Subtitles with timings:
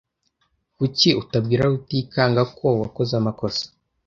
[0.75, 3.63] Kuki utabwira Rutikanga ko wakoze amakosa?